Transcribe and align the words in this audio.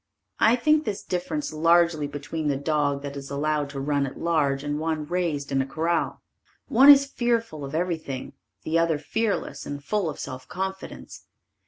I 0.39 0.55
think 0.55 0.83
this 0.83 1.03
difference 1.03 1.53
largely 1.53 2.07
between 2.07 2.47
the 2.47 2.57
dog 2.57 3.03
that 3.03 3.15
is 3.15 3.29
allowed 3.29 3.69
to 3.69 3.79
run 3.79 4.07
at 4.07 4.17
large 4.19 4.63
and 4.63 4.79
one 4.79 5.05
raised 5.05 5.51
in 5.51 5.61
a 5.61 5.65
corral. 5.67 6.23
One 6.69 6.89
is 6.89 7.05
fearful 7.05 7.63
of 7.63 7.75
everything, 7.75 8.33
the 8.63 8.79
other 8.79 8.97
fearless 8.97 9.63
and 9.67 9.83
full 9.83 10.09
of 10.09 10.17
self 10.19 10.47
confidence. 10.47 11.27